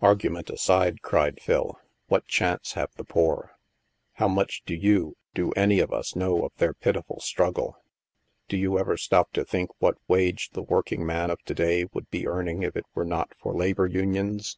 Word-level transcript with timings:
Argument 0.00 0.48
aside," 0.48 1.02
cried 1.02 1.42
Phil," 1.42 1.78
what 2.08 2.26
chance 2.26 2.72
have 2.72 2.88
the 2.96 3.04
poor? 3.04 3.58
How 4.14 4.26
much 4.28 4.62
do 4.64 4.74
you, 4.74 5.14
do 5.34 5.50
any 5.56 5.78
of 5.78 5.92
us, 5.92 6.16
know 6.16 6.46
of 6.46 6.52
their 6.56 6.72
pitiful 6.72 7.20
struggle? 7.20 7.76
Do 8.48 8.56
you 8.56 8.78
ever 8.78 8.96
stop 8.96 9.34
to 9.34 9.44
think 9.44 9.68
what 9.82 9.98
wage 10.08 10.48
the 10.54 10.62
working 10.62 11.04
man 11.04 11.30
of 11.30 11.42
to 11.42 11.52
day 11.52 11.84
would 11.92 12.08
be 12.08 12.26
earning 12.26 12.62
if 12.62 12.76
it 12.78 12.86
were 12.94 13.04
not 13.04 13.34
for 13.38 13.54
labor 13.54 13.86
unions? 13.86 14.56